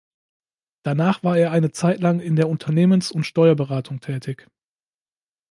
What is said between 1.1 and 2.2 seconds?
war er eine Zeit